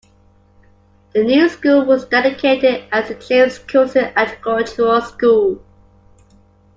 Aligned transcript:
The 1.13 1.23
new 1.23 1.47
school 1.47 1.85
was 1.85 2.05
dedicated 2.05 2.85
as 2.91 3.09
the 3.09 3.13
"James 3.13 3.59
Couzens 3.59 4.11
Agricultural 4.15 4.99
School". 5.01 5.63